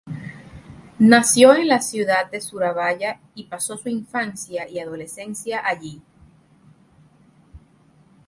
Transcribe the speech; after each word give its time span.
Nació 0.97 1.53
en 1.53 1.67
la 1.67 1.79
Ciudad 1.79 2.27
de 2.31 2.41
Surabaya 2.41 3.19
y 3.35 3.43
pasó 3.43 3.77
su 3.77 3.87
infancia 3.87 4.67
y 4.67 4.79
adolescencia 4.79 5.61
allí. 5.63 6.01